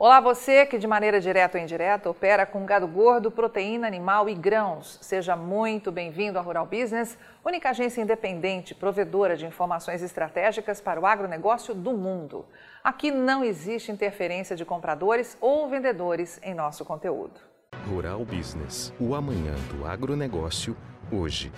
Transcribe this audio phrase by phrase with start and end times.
[0.00, 4.34] Olá, você que de maneira direta ou indireta opera com gado gordo, proteína animal e
[4.34, 4.96] grãos.
[5.02, 11.04] Seja muito bem-vindo à Rural Business, única agência independente provedora de informações estratégicas para o
[11.04, 12.46] agronegócio do mundo.
[12.84, 17.40] Aqui não existe interferência de compradores ou vendedores em nosso conteúdo.
[17.88, 20.76] Rural Business, o amanhã do agronegócio,
[21.10, 21.50] hoje.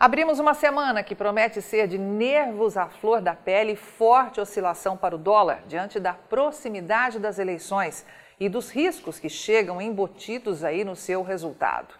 [0.00, 4.96] Abrimos uma semana que promete ser de nervos à flor da pele e forte oscilação
[4.96, 8.06] para o dólar diante da proximidade das eleições
[8.40, 11.92] e dos riscos que chegam embutidos aí no seu resultado.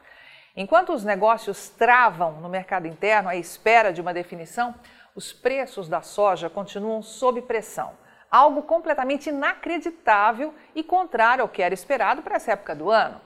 [0.56, 4.74] Enquanto os negócios travam no mercado interno à espera de uma definição,
[5.14, 7.92] os preços da soja continuam sob pressão,
[8.30, 13.20] algo completamente inacreditável e contrário ao que era esperado para essa época do ano.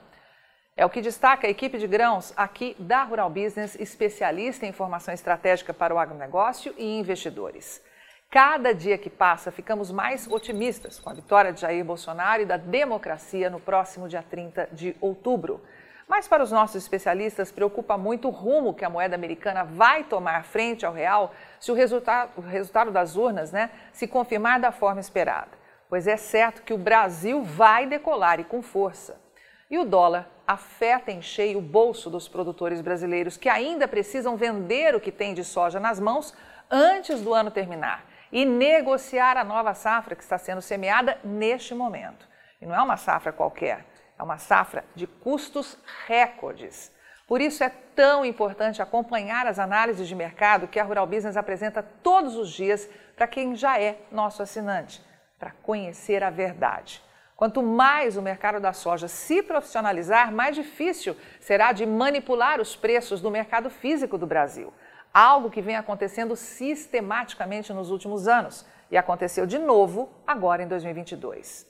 [0.76, 5.14] É o que destaca a equipe de grãos aqui da Rural Business, especialista em informação
[5.14, 7.80] estratégica para o agronegócio e investidores.
[8.28, 12.56] Cada dia que passa, ficamos mais otimistas com a vitória de Jair Bolsonaro e da
[12.56, 15.62] democracia no próximo dia 30 de outubro.
[16.08, 20.42] Mas para os nossos especialistas, preocupa muito o rumo que a moeda americana vai tomar
[20.42, 25.00] frente ao real se o resultado, o resultado das urnas né, se confirmar da forma
[25.00, 25.52] esperada.
[25.88, 29.22] Pois é certo que o Brasil vai decolar e com força.
[29.70, 34.94] E o dólar afeta em cheio o bolso dos produtores brasileiros que ainda precisam vender
[34.94, 36.34] o que tem de soja nas mãos
[36.70, 42.28] antes do ano terminar e negociar a nova safra que está sendo semeada neste momento.
[42.60, 43.84] E não é uma safra qualquer,
[44.18, 46.92] é uma safra de custos recordes.
[47.26, 51.82] Por isso é tão importante acompanhar as análises de mercado que a Rural Business apresenta
[51.82, 55.02] todos os dias para quem já é nosso assinante,
[55.38, 57.02] para conhecer a verdade.
[57.36, 63.20] Quanto mais o mercado da soja se profissionalizar, mais difícil será de manipular os preços
[63.20, 64.72] do mercado físico do Brasil.
[65.12, 71.66] Algo que vem acontecendo sistematicamente nos últimos anos e aconteceu de novo agora em 2022.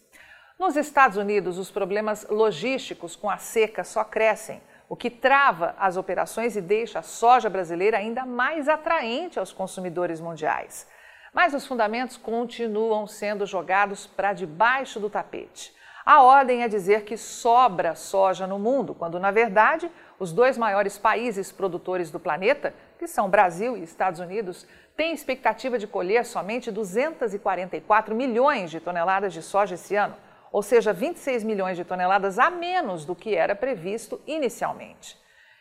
[0.58, 5.96] Nos Estados Unidos, os problemas logísticos com a seca só crescem, o que trava as
[5.96, 10.86] operações e deixa a soja brasileira ainda mais atraente aos consumidores mundiais.
[11.34, 15.74] Mas os fundamentos continuam sendo jogados para debaixo do tapete.
[16.06, 20.96] A ordem é dizer que sobra soja no mundo, quando na verdade os dois maiores
[20.96, 24.64] países produtores do planeta, que são Brasil e Estados Unidos,
[24.96, 30.14] têm expectativa de colher somente 244 milhões de toneladas de soja esse ano,
[30.52, 35.18] ou seja, 26 milhões de toneladas a menos do que era previsto inicialmente.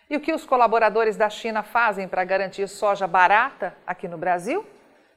[0.07, 4.63] E o que os colaboradores da China fazem para garantir soja barata aqui no Brasil?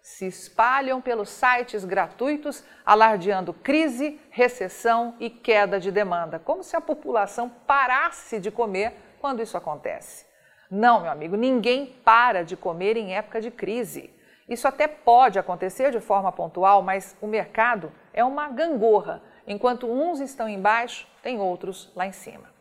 [0.07, 6.81] Se espalham pelos sites gratuitos, alardeando crise, recessão e queda de demanda, como se a
[6.81, 10.25] população parasse de comer quando isso acontece.
[10.71, 14.15] Não, meu amigo, ninguém para de comer em época de crise.
[14.49, 19.21] Isso até pode acontecer de forma pontual, mas o mercado é uma gangorra.
[19.45, 22.56] Enquanto uns estão embaixo, tem outros lá em cima.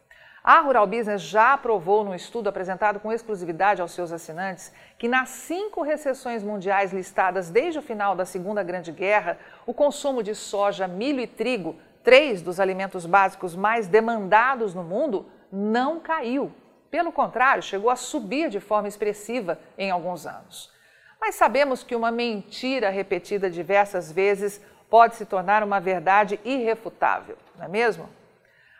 [0.48, 5.30] A Rural Business já aprovou num estudo apresentado com exclusividade aos seus assinantes que nas
[5.30, 10.88] cinco recessões mundiais listadas desde o final da Segunda Grande Guerra, o consumo de soja,
[10.88, 16.52] milho e trigo, três dos alimentos básicos mais demandados no mundo, não caiu.
[16.92, 20.72] Pelo contrário, chegou a subir de forma expressiva em alguns anos.
[21.20, 27.66] Mas sabemos que uma mentira repetida diversas vezes pode se tornar uma verdade irrefutável, não
[27.66, 28.08] é mesmo?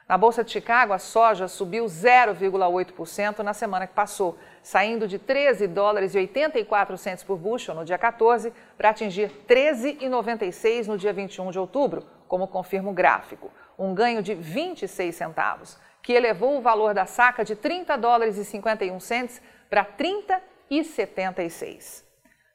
[0.08, 5.66] Na Bolsa de Chicago, a soja subiu 0,8% na semana que passou, saindo de 13
[5.66, 11.50] dólares e 84 centos por bushel no dia 14 para atingir 13,96 no dia 21
[11.50, 16.94] de outubro, como confirma o gráfico, um ganho de 26 centavos, que elevou o valor
[16.94, 22.05] da saca de 30 dólares e 51 centos para 30,76.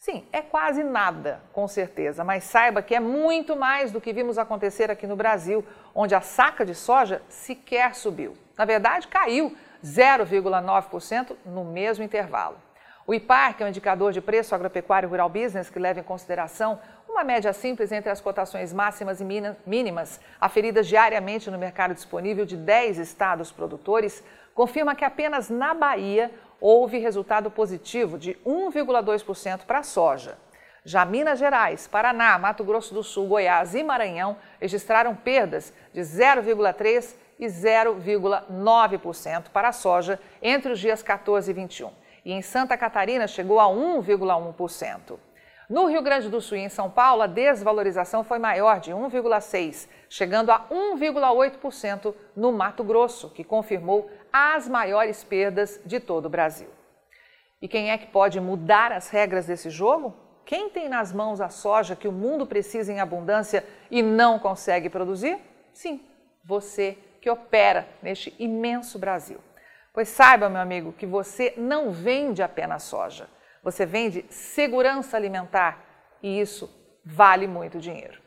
[0.00, 4.38] Sim, é quase nada, com certeza, mas saiba que é muito mais do que vimos
[4.38, 5.62] acontecer aqui no Brasil,
[5.94, 8.34] onde a saca de soja sequer subiu.
[8.56, 12.56] Na verdade, caiu 0,9% no mesmo intervalo.
[13.06, 16.80] O IPAR, que é um indicador de preço agropecuário rural business que leva em consideração
[17.06, 19.26] uma média simples entre as cotações máximas e
[19.66, 24.24] mínimas aferidas diariamente no mercado disponível de 10 estados produtores,
[24.54, 26.30] confirma que apenas na Bahia
[26.60, 30.36] houve resultado positivo de 1,2% para a soja.
[30.84, 37.14] Já Minas Gerais, Paraná, Mato Grosso do Sul, Goiás e Maranhão registraram perdas de 0,3%
[37.38, 41.90] e 0,9% para a soja entre os dias 14 e 21.
[42.24, 45.18] E em Santa Catarina chegou a 1,1%.
[45.70, 49.86] No Rio Grande do Sul e em São Paulo, a desvalorização foi maior, de 1,6%,
[50.08, 56.68] chegando a 1,8% no Mato Grosso, que confirmou as maiores perdas de todo o Brasil.
[57.60, 60.16] E quem é que pode mudar as regras desse jogo?
[60.44, 64.88] Quem tem nas mãos a soja que o mundo precisa em abundância e não consegue
[64.88, 65.38] produzir?
[65.72, 66.00] Sim,
[66.44, 69.38] você que opera neste imenso Brasil.
[69.92, 73.28] Pois saiba, meu amigo, que você não vende apenas soja,
[73.62, 75.84] você vende segurança alimentar
[76.22, 76.70] e isso
[77.04, 78.20] vale muito dinheiro.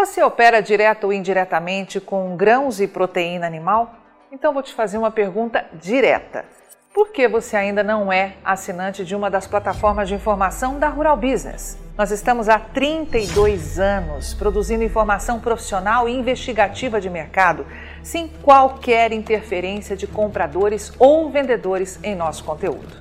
[0.00, 3.96] Você opera direto ou indiretamente com grãos e proteína animal?
[4.32, 6.46] Então vou te fazer uma pergunta direta.
[6.94, 11.18] Por que você ainda não é assinante de uma das plataformas de informação da Rural
[11.18, 11.78] Business?
[11.98, 17.66] Nós estamos há 32 anos produzindo informação profissional e investigativa de mercado,
[18.02, 22.96] sem qualquer interferência de compradores ou vendedores em nosso conteúdo.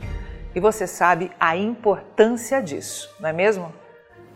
[0.54, 3.74] E você sabe a importância disso, não é mesmo?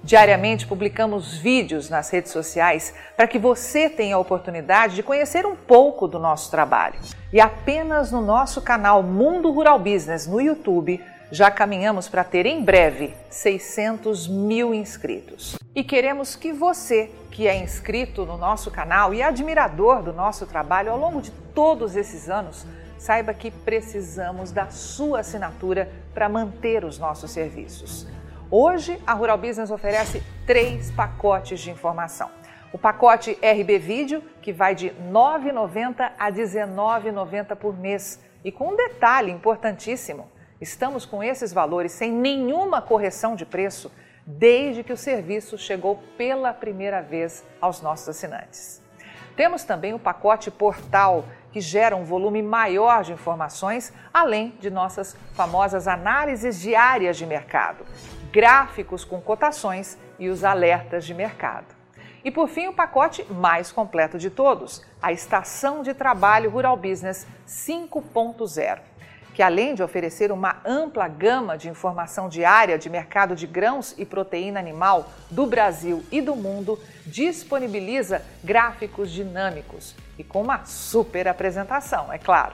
[0.03, 5.55] Diariamente publicamos vídeos nas redes sociais para que você tenha a oportunidade de conhecer um
[5.55, 6.99] pouco do nosso trabalho.
[7.31, 11.01] E apenas no nosso canal Mundo Rural Business no YouTube
[11.31, 15.55] já caminhamos para ter em breve 600 mil inscritos.
[15.73, 20.91] E queremos que você, que é inscrito no nosso canal e admirador do nosso trabalho
[20.91, 22.67] ao longo de todos esses anos,
[22.97, 28.05] saiba que precisamos da sua assinatura para manter os nossos serviços.
[28.55, 32.29] Hoje, a Rural Business oferece três pacotes de informação.
[32.71, 38.21] O pacote RB Vídeo, que vai de R$ 9,90 a R$ 19,90 por mês.
[38.45, 40.29] E com um detalhe importantíssimo:
[40.61, 43.91] estamos com esses valores sem nenhuma correção de preço
[44.23, 48.83] desde que o serviço chegou pela primeira vez aos nossos assinantes.
[49.35, 55.17] Temos também o pacote Portal, que gera um volume maior de informações, além de nossas
[55.33, 57.83] famosas análises diárias de mercado
[58.33, 61.67] gráficos com cotações e os alertas de mercado.
[62.25, 67.27] E por fim, o pacote mais completo de todos, a Estação de Trabalho Rural Business
[67.47, 68.79] 5.0,
[69.35, 74.05] que além de oferecer uma ampla gama de informação diária de mercado de grãos e
[74.05, 82.11] proteína animal do Brasil e do mundo, disponibiliza gráficos dinâmicos e com uma super apresentação,
[82.11, 82.53] é claro.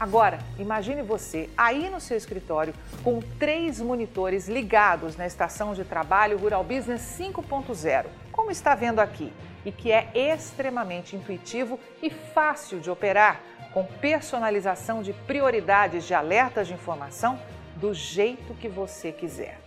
[0.00, 2.72] Agora, imagine você aí no seu escritório
[3.04, 9.30] com três monitores ligados na estação de trabalho Rural Business 5.0, como está vendo aqui,
[9.62, 13.42] e que é extremamente intuitivo e fácil de operar,
[13.74, 17.38] com personalização de prioridades de alertas de informação
[17.76, 19.60] do jeito que você quiser.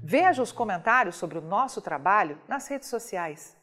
[0.00, 3.60] Veja os comentários sobre o nosso trabalho nas redes sociais.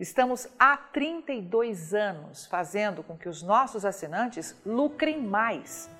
[0.00, 5.90] Estamos há 32 anos fazendo com que os nossos assinantes lucrem mais.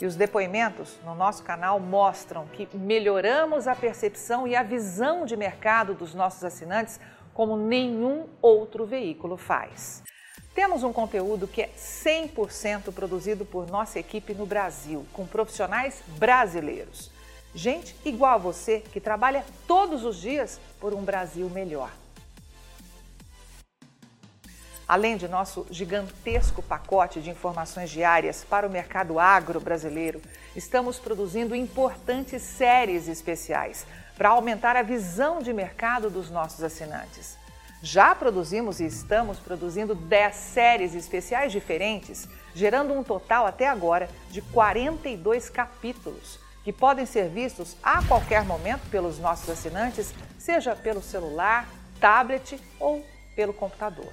[0.00, 5.36] E os depoimentos no nosso canal mostram que melhoramos a percepção e a visão de
[5.36, 7.00] mercado dos nossos assinantes
[7.32, 10.04] como nenhum outro veículo faz.
[10.54, 17.10] Temos um conteúdo que é 100% produzido por nossa equipe no Brasil, com profissionais brasileiros.
[17.52, 22.03] Gente igual a você que trabalha todos os dias por um Brasil melhor.
[24.86, 30.20] Além de nosso gigantesco pacote de informações diárias para o mercado agro brasileiro,
[30.54, 33.86] estamos produzindo importantes séries especiais
[34.16, 37.38] para aumentar a visão de mercado dos nossos assinantes.
[37.82, 44.42] Já produzimos e estamos produzindo 10 séries especiais diferentes, gerando um total até agora de
[44.42, 51.68] 42 capítulos, que podem ser vistos a qualquer momento pelos nossos assinantes, seja pelo celular,
[52.00, 54.12] tablet ou pelo computador.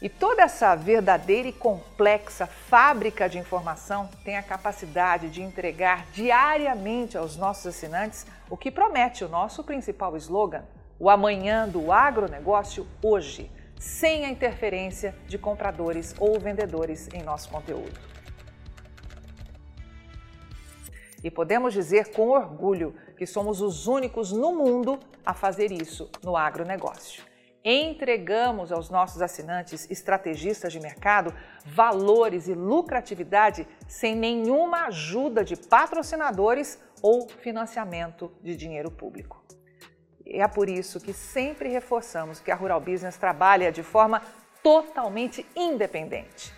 [0.00, 7.18] E toda essa verdadeira e complexa fábrica de informação tem a capacidade de entregar diariamente
[7.18, 10.62] aos nossos assinantes o que promete o nosso principal slogan:
[11.00, 17.98] o amanhã do agronegócio hoje, sem a interferência de compradores ou vendedores em nosso conteúdo.
[21.24, 26.36] E podemos dizer com orgulho que somos os únicos no mundo a fazer isso no
[26.36, 27.27] agronegócio
[27.64, 31.34] entregamos aos nossos assinantes estrategistas de mercado
[31.64, 39.44] valores e lucratividade sem nenhuma ajuda de patrocinadores ou financiamento de dinheiro público.
[40.26, 44.22] É por isso que sempre reforçamos que a Rural Business trabalha de forma
[44.62, 46.52] totalmente independente.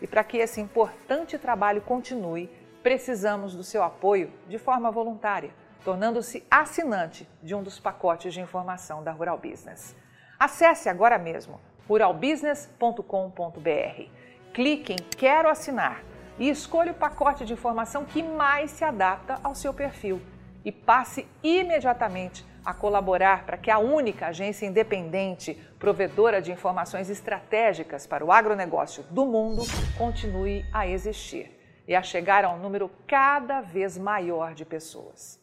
[0.00, 2.48] E para que esse importante trabalho continue,
[2.82, 5.52] precisamos do seu apoio de forma voluntária
[5.84, 9.94] tornando-se assinante de um dos pacotes de informação da Rural Business.
[10.40, 14.08] Acesse agora mesmo ruralbusiness.com.br.
[14.54, 16.02] Clique em Quero assinar
[16.38, 20.18] e escolha o pacote de informação que mais se adapta ao seu perfil
[20.64, 28.06] e passe imediatamente a colaborar para que a única agência independente provedora de informações estratégicas
[28.06, 29.62] para o agronegócio do mundo
[29.98, 35.38] continue a existir e a chegar a um número cada vez maior de pessoas.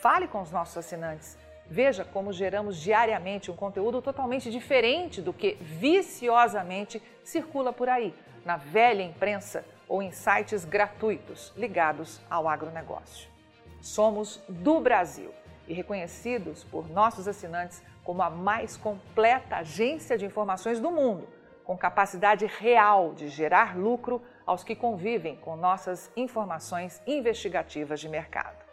[0.00, 1.45] Fale com os nossos assinantes.
[1.68, 8.56] Veja como geramos diariamente um conteúdo totalmente diferente do que viciosamente circula por aí, na
[8.56, 13.28] velha imprensa ou em sites gratuitos ligados ao agronegócio.
[13.80, 15.32] Somos do Brasil
[15.66, 21.28] e reconhecidos por nossos assinantes como a mais completa agência de informações do mundo,
[21.64, 28.65] com capacidade real de gerar lucro aos que convivem com nossas informações investigativas de mercado.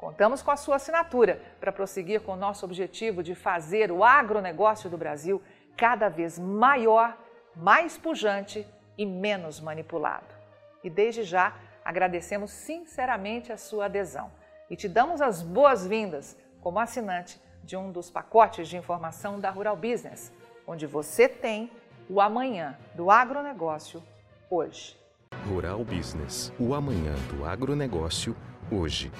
[0.00, 4.88] Contamos com a sua assinatura para prosseguir com o nosso objetivo de fazer o agronegócio
[4.88, 5.42] do Brasil
[5.76, 7.18] cada vez maior,
[7.54, 8.66] mais pujante
[8.96, 10.34] e menos manipulado.
[10.82, 11.54] E desde já
[11.84, 14.32] agradecemos sinceramente a sua adesão
[14.70, 19.76] e te damos as boas-vindas como assinante de um dos pacotes de informação da Rural
[19.76, 20.32] Business,
[20.66, 21.70] onde você tem
[22.08, 24.02] o amanhã do agronegócio
[24.48, 24.98] hoje.
[25.46, 28.34] Rural Business, o amanhã do agronegócio
[28.72, 29.12] hoje.